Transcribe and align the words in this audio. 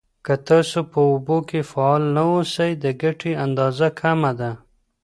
که 0.25 0.33
تاسو 0.47 0.79
په 0.91 0.99
اوبو 1.11 1.37
کې 1.49 1.59
فعال 1.71 2.03
نه 2.15 2.23
اوسئ، 2.33 2.71
د 2.83 2.85
ګټې 3.03 3.31
اندازه 3.45 3.87
کمه 3.99 4.31
ده. 4.39 4.51